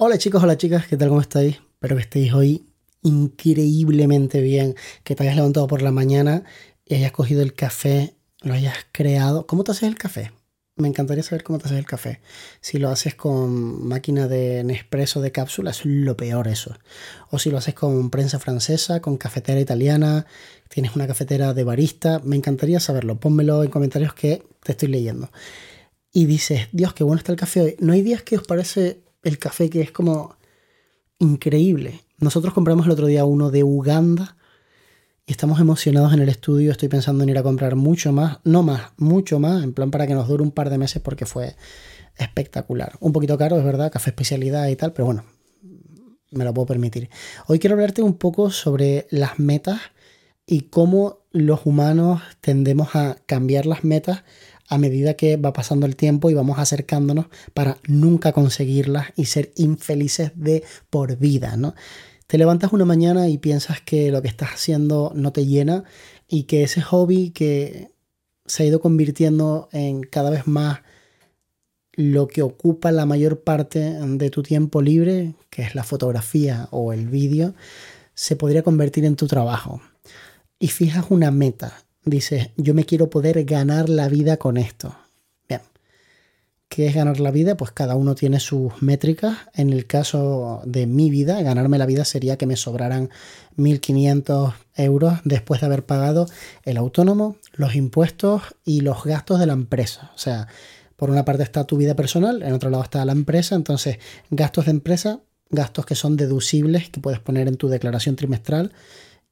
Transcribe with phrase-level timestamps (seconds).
[0.00, 1.08] Hola chicos, hola chicas, ¿qué tal?
[1.08, 1.56] ¿Cómo estáis?
[1.56, 2.68] Espero que estéis hoy
[3.02, 6.44] increíblemente bien, que te hayas levantado por la mañana
[6.86, 9.48] y hayas cogido el café, lo hayas creado.
[9.48, 10.30] ¿Cómo te haces el café?
[10.76, 12.20] Me encantaría saber cómo te haces el café.
[12.60, 16.78] Si lo haces con máquina de Nespresso de cápsula, es lo peor eso.
[17.32, 20.26] O si lo haces con prensa francesa, con cafetera italiana,
[20.68, 23.18] tienes una cafetera de barista, me encantaría saberlo.
[23.18, 25.28] Pónmelo en comentarios que te estoy leyendo.
[26.12, 27.76] Y dices, Dios, qué bueno está el café hoy.
[27.80, 30.36] ¿No hay días que os parece el café que es como
[31.18, 32.00] increíble?
[32.18, 34.36] Nosotros compramos el otro día uno de Uganda
[35.26, 36.72] y estamos emocionados en el estudio.
[36.72, 40.06] Estoy pensando en ir a comprar mucho más, no más, mucho más, en plan para
[40.06, 41.54] que nos dure un par de meses porque fue
[42.16, 42.96] espectacular.
[43.00, 45.24] Un poquito caro, es verdad, café especialidad y tal, pero bueno,
[46.30, 47.10] me lo puedo permitir.
[47.46, 49.80] Hoy quiero hablarte un poco sobre las metas
[50.46, 54.24] y cómo los humanos tendemos a cambiar las metas
[54.68, 59.52] a medida que va pasando el tiempo y vamos acercándonos para nunca conseguirlas y ser
[59.56, 61.74] infelices de por vida, ¿no?
[62.26, 65.84] Te levantas una mañana y piensas que lo que estás haciendo no te llena
[66.28, 67.90] y que ese hobby que
[68.44, 70.80] se ha ido convirtiendo en cada vez más
[71.92, 76.92] lo que ocupa la mayor parte de tu tiempo libre, que es la fotografía o
[76.92, 77.54] el vídeo,
[78.14, 79.80] se podría convertir en tu trabajo.
[80.60, 81.84] Y fijas una meta.
[82.04, 84.94] Dices, yo me quiero poder ganar la vida con esto.
[86.68, 87.56] ¿Qué es ganar la vida?
[87.56, 89.38] Pues cada uno tiene sus métricas.
[89.54, 93.08] En el caso de mi vida, ganarme la vida sería que me sobraran
[93.56, 96.26] 1.500 euros después de haber pagado
[96.64, 100.12] el autónomo, los impuestos y los gastos de la empresa.
[100.14, 100.46] O sea,
[100.96, 103.56] por una parte está tu vida personal, en otro lado está la empresa.
[103.56, 103.98] Entonces,
[104.30, 108.72] gastos de empresa, gastos que son deducibles, que puedes poner en tu declaración trimestral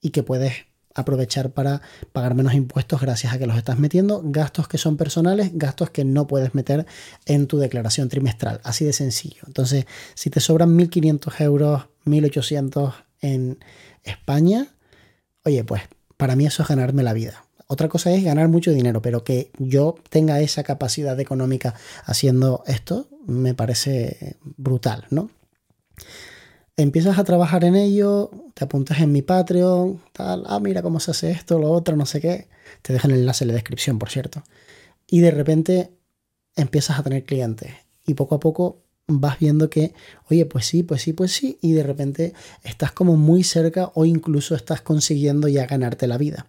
[0.00, 0.64] y que puedes
[0.96, 5.50] aprovechar para pagar menos impuestos gracias a que los estás metiendo, gastos que son personales,
[5.54, 6.86] gastos que no puedes meter
[7.26, 9.42] en tu declaración trimestral, así de sencillo.
[9.46, 13.58] Entonces, si te sobran 1.500 euros, 1.800 en
[14.02, 14.68] España,
[15.44, 15.82] oye, pues
[16.16, 17.44] para mí eso es ganarme la vida.
[17.68, 21.74] Otra cosa es ganar mucho dinero, pero que yo tenga esa capacidad económica
[22.04, 25.30] haciendo esto, me parece brutal, ¿no?
[26.76, 31.10] Empiezas a trabajar en ello, te apuntas en mi Patreon, tal, ah, mira cómo se
[31.10, 32.48] hace esto, lo otro, no sé qué.
[32.82, 34.42] Te dejan el enlace en la descripción, por cierto.
[35.06, 35.90] Y de repente
[36.54, 37.72] empiezas a tener clientes.
[38.06, 39.94] Y poco a poco vas viendo que,
[40.30, 41.58] oye, pues sí, pues sí, pues sí.
[41.60, 46.46] Y de repente estás como muy cerca o incluso estás consiguiendo ya ganarte la vida.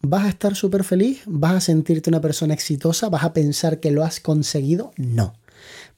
[0.00, 1.22] ¿Vas a estar súper feliz?
[1.26, 3.08] ¿Vas a sentirte una persona exitosa?
[3.08, 4.92] ¿Vas a pensar que lo has conseguido?
[4.96, 5.34] No.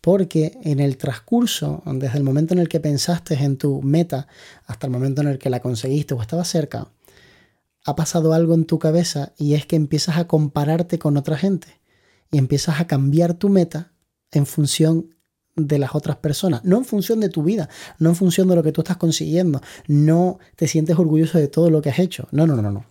[0.04, 4.26] Porque en el transcurso, desde el momento en el que pensaste en tu meta
[4.66, 6.88] hasta el momento en el que la conseguiste o estaba cerca,
[7.86, 11.68] ha pasado algo en tu cabeza y es que empiezas a compararte con otra gente
[12.30, 13.92] y empiezas a cambiar tu meta
[14.30, 15.16] en función
[15.56, 18.62] de las otras personas, no en función de tu vida, no en función de lo
[18.62, 22.46] que tú estás consiguiendo, no te sientes orgulloso de todo lo que has hecho, no,
[22.46, 22.84] no, no, no.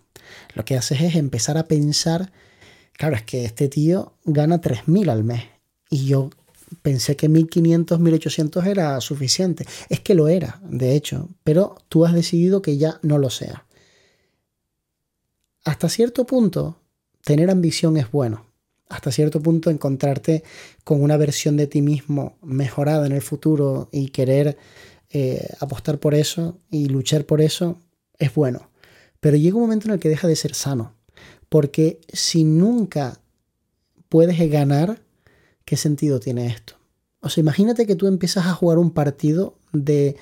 [0.56, 2.32] Lo que haces es empezar a pensar,
[2.92, 5.44] claro, es que este tío gana 3.000 al mes
[5.90, 6.30] y yo
[6.82, 9.66] pensé que 1500, 1800 era suficiente.
[9.88, 13.66] Es que lo era, de hecho, pero tú has decidido que ya no lo sea.
[15.64, 16.80] Hasta cierto punto,
[17.22, 18.46] tener ambición es bueno.
[18.88, 20.44] Hasta cierto punto, encontrarte
[20.84, 24.58] con una versión de ti mismo mejorada en el futuro y querer
[25.10, 27.78] eh, apostar por eso y luchar por eso
[28.18, 28.70] es bueno.
[29.20, 30.94] Pero llega un momento en el que deja de ser sano.
[31.48, 33.20] Porque si nunca
[34.08, 35.03] puedes ganar,
[35.64, 36.74] ¿qué sentido tiene esto?
[37.20, 40.16] O sea, imagínate que tú empiezas a jugar un partido de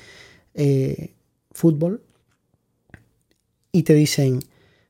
[0.55, 1.15] eh,
[1.51, 2.03] fútbol
[3.73, 4.41] y te dicen,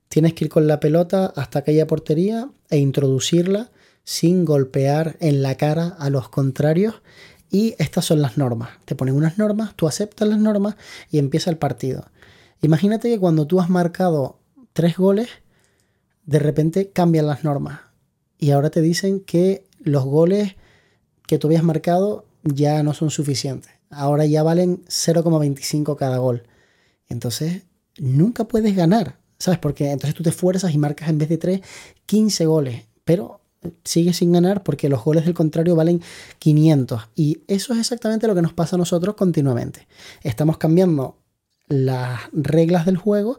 [0.08, 3.70] tienes que ir con la pelota hasta aquella portería e introducirla
[4.04, 6.96] sin golpear en la cara a los contrarios.
[7.50, 8.70] Y estas son las normas.
[8.84, 10.76] Te ponen unas normas, tú aceptas las normas
[11.10, 12.06] y empieza el partido.
[12.60, 14.38] Imagínate que cuando tú has marcado
[14.72, 15.28] tres goles,
[16.24, 17.80] de repente cambian las normas.
[18.38, 20.56] Y ahora te dicen que los goles
[21.26, 23.70] que tú habías marcado ya no son suficientes.
[23.90, 26.44] Ahora ya valen 0,25 cada gol.
[27.08, 27.62] Entonces,
[27.98, 29.58] nunca puedes ganar, ¿sabes?
[29.58, 31.60] Porque entonces tú te esfuerzas y marcas en vez de 3,
[32.06, 32.82] 15 goles.
[33.04, 33.40] Pero
[33.84, 36.02] sigues sin ganar porque los goles del contrario valen
[36.38, 37.08] 500.
[37.14, 39.86] Y eso es exactamente lo que nos pasa a nosotros continuamente.
[40.22, 41.18] Estamos cambiando
[41.68, 43.38] las reglas del juego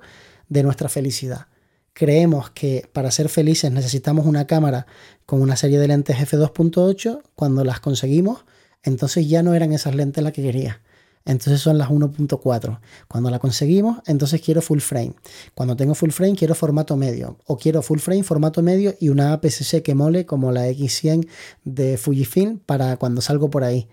[0.49, 1.47] de nuestra felicidad
[1.93, 4.85] creemos que para ser felices necesitamos una cámara
[5.25, 8.45] con una serie de lentes f2.8, cuando las conseguimos,
[8.83, 10.81] entonces ya no eran esas lentes las que quería.
[11.25, 12.79] Entonces son las 1.4.
[13.07, 15.13] Cuando la conseguimos, entonces quiero full frame.
[15.55, 17.37] Cuando tengo full frame, quiero formato medio.
[17.45, 21.27] O quiero full frame, formato medio y una APS-C que mole como la X100
[21.63, 23.87] de Fujifilm para cuando salgo por ahí.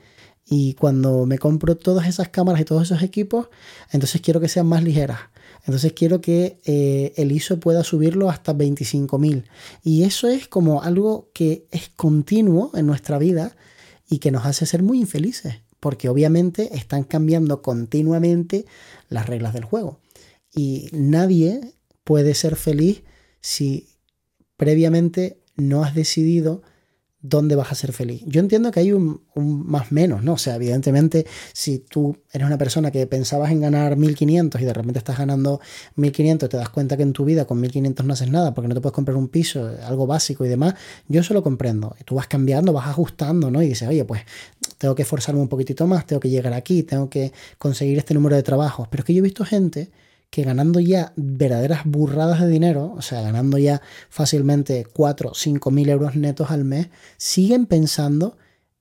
[0.46, 3.48] Y cuando me compro todas esas cámaras y todos esos equipos,
[3.92, 5.20] entonces quiero que sean más ligeras.
[5.64, 9.44] Entonces quiero que eh, el ISO pueda subirlo hasta 25.000.
[9.84, 13.56] Y eso es como algo que es continuo en nuestra vida
[14.08, 15.56] y que nos hace ser muy infelices.
[15.78, 18.66] Porque obviamente están cambiando continuamente
[19.08, 20.00] las reglas del juego.
[20.54, 23.02] Y nadie puede ser feliz
[23.40, 23.88] si
[24.56, 26.62] previamente no has decidido
[27.22, 28.22] dónde vas a ser feliz.
[28.26, 30.34] Yo entiendo que hay un, más menos, ¿no?
[30.34, 34.72] O sea, evidentemente, si tú eres una persona que pensabas en ganar 1500 y de
[34.72, 35.60] repente estás ganando
[35.96, 38.74] 1500, te das cuenta que en tu vida con 1500 no haces nada porque no
[38.74, 40.74] te puedes comprar un piso, algo básico y demás,
[41.08, 41.94] yo eso lo comprendo.
[42.04, 43.62] Tú vas cambiando, vas ajustando, ¿no?
[43.62, 44.22] Y dices, oye, pues
[44.78, 48.36] tengo que esforzarme un poquitito más, tengo que llegar aquí, tengo que conseguir este número
[48.36, 48.88] de trabajos.
[48.88, 49.90] Pero es que yo he visto gente
[50.30, 55.70] que ganando ya verdaderas burradas de dinero, o sea, ganando ya fácilmente 4 o 5
[55.70, 58.36] mil euros netos al mes, siguen pensando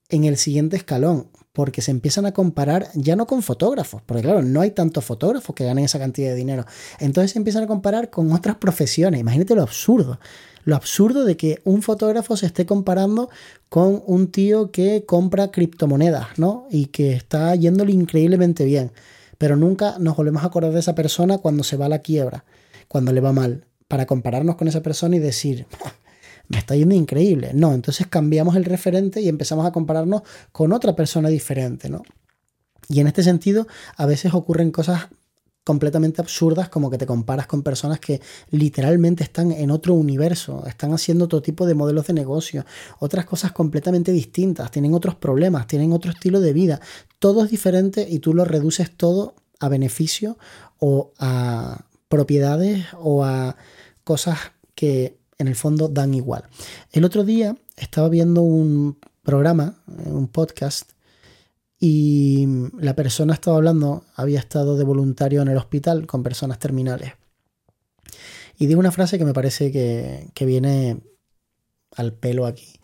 [0.09, 4.43] en el siguiente escalón, porque se empiezan a comparar ya no con fotógrafos, porque claro,
[4.43, 6.65] no hay tantos fotógrafos que ganen esa cantidad de dinero.
[6.99, 9.19] Entonces se empiezan a comparar con otras profesiones.
[9.19, 10.19] Imagínate lo absurdo.
[10.65, 13.29] Lo absurdo de que un fotógrafo se esté comparando
[13.69, 16.67] con un tío que compra criptomonedas, ¿no?
[16.69, 18.91] Y que está yéndole increíblemente bien
[19.39, 22.45] pero nunca nos volvemos a acordar de esa persona cuando se va a la quiebra,
[22.87, 25.65] cuando le va mal, para compararnos con esa persona y decir,
[26.49, 27.51] me está yendo increíble.
[27.53, 32.03] No, entonces cambiamos el referente y empezamos a compararnos con otra persona diferente, ¿no?
[32.89, 33.65] Y en este sentido,
[33.95, 35.07] a veces ocurren cosas
[35.69, 38.19] completamente absurdas como que te comparas con personas que
[38.49, 42.65] literalmente están en otro universo, están haciendo otro tipo de modelos de negocio,
[42.97, 46.81] otras cosas completamente distintas, tienen otros problemas, tienen otro estilo de vida,
[47.19, 50.39] todo es diferente y tú lo reduces todo a beneficio
[50.79, 53.55] o a propiedades o a
[54.03, 54.39] cosas
[54.73, 56.45] que en el fondo dan igual.
[56.91, 60.93] El otro día estaba viendo un programa, un podcast,
[61.79, 62.45] y
[62.77, 67.13] la persona estaba hablando, había estado de voluntario en el hospital con personas terminales.
[68.57, 71.01] Y digo una frase que me parece que, que viene
[71.95, 72.79] al pelo aquí.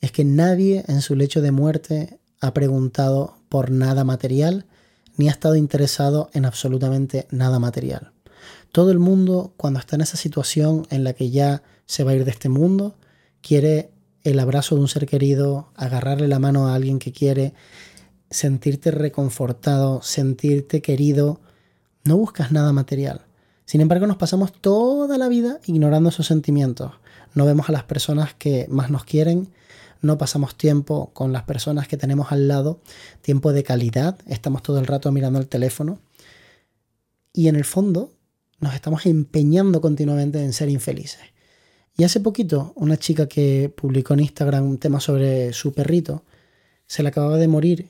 [0.00, 4.66] Es que nadie en su lecho de muerte ha preguntado por nada material
[5.16, 8.12] ni ha estado interesado en absolutamente nada material.
[8.72, 12.14] Todo el mundo, cuando está en esa situación en la que ya se va a
[12.14, 12.96] ir de este mundo,
[13.40, 13.90] quiere
[14.24, 17.54] el abrazo de un ser querido, agarrarle la mano a alguien que quiere
[18.32, 21.40] sentirte reconfortado, sentirte querido,
[22.04, 23.22] no buscas nada material.
[23.64, 26.92] Sin embargo, nos pasamos toda la vida ignorando esos sentimientos.
[27.34, 29.48] No vemos a las personas que más nos quieren,
[30.00, 32.80] no pasamos tiempo con las personas que tenemos al lado,
[33.22, 36.00] tiempo de calidad, estamos todo el rato mirando el teléfono
[37.32, 38.12] y en el fondo
[38.60, 41.20] nos estamos empeñando continuamente en ser infelices.
[41.96, 46.24] Y hace poquito, una chica que publicó en Instagram un tema sobre su perrito,
[46.86, 47.88] se le acababa de morir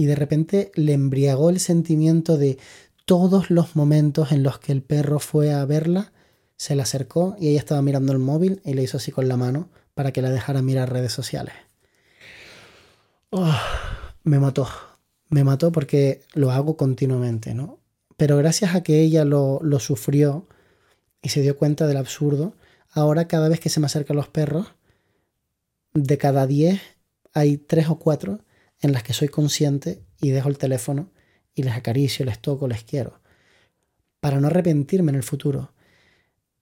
[0.00, 2.56] y de repente le embriagó el sentimiento de
[3.04, 6.14] todos los momentos en los que el perro fue a verla,
[6.56, 9.36] se le acercó y ella estaba mirando el móvil y le hizo así con la
[9.36, 11.52] mano para que la dejara mirar redes sociales.
[13.28, 13.54] Oh,
[14.24, 14.66] me mató,
[15.28, 17.78] me mató porque lo hago continuamente, ¿no?
[18.16, 20.48] Pero gracias a que ella lo, lo sufrió
[21.20, 22.54] y se dio cuenta del absurdo,
[22.90, 24.72] ahora cada vez que se me acercan los perros,
[25.92, 26.80] de cada 10
[27.34, 28.40] hay 3 o 4
[28.80, 31.10] en las que soy consciente y dejo el teléfono
[31.54, 33.20] y les acaricio, les toco, les quiero,
[34.20, 35.72] para no arrepentirme en el futuro.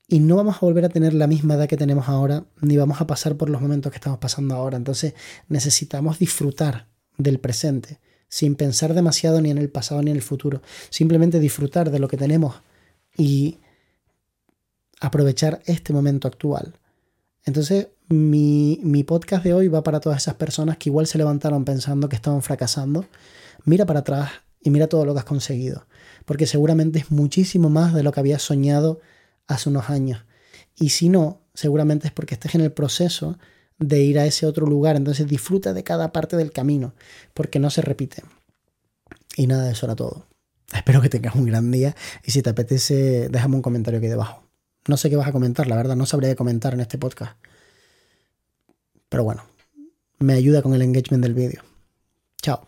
[0.07, 3.01] Y no vamos a volver a tener la misma edad que tenemos ahora, ni vamos
[3.01, 4.77] a pasar por los momentos que estamos pasando ahora.
[4.77, 5.15] Entonces
[5.49, 10.63] necesitamos disfrutar del presente, sin pensar demasiado ni en el pasado ni en el futuro.
[10.89, 12.63] Simplemente disfrutar de lo que tenemos
[13.17, 13.59] y
[15.01, 16.79] aprovechar este momento actual.
[17.45, 22.09] Entonces mi, podcast de hoy va para todas esas personas que igual se levantaron pensando
[22.09, 23.07] que estaban fracasando.
[23.65, 25.87] Mira para atrás y mira todo lo que has conseguido.
[26.25, 29.01] Porque seguramente es muchísimo más de lo que habías soñado
[29.47, 30.25] hace unos años.
[30.77, 33.39] Y si no, seguramente es porque estés en el proceso
[33.79, 34.97] de ir a ese otro lugar.
[34.97, 36.95] Entonces disfruta de cada parte del camino,
[37.35, 38.23] porque no se repite.
[39.37, 40.27] Y nada, eso era todo.
[40.75, 44.43] Espero que tengas un gran día y si te apetece, déjame un comentario aquí debajo.
[44.87, 47.37] No sé qué vas a comentar, la verdad, no sabría qué comentar en este podcast.
[49.09, 49.43] Pero bueno,
[50.19, 51.63] me ayuda con el engagement del vídeo.
[52.43, 52.67] Chao.